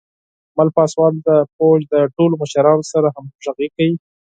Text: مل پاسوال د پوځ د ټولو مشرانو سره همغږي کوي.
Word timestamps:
مل 0.57 0.69
پاسوال 0.77 1.13
د 1.27 1.29
پوځ 1.55 1.79
د 1.93 1.95
ټولو 2.15 2.33
مشرانو 2.41 2.83
سره 2.93 3.07
همغږي 3.15 3.67
کوي. 3.75 3.95